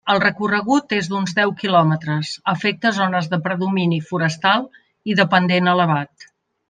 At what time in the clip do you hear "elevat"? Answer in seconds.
5.77-6.31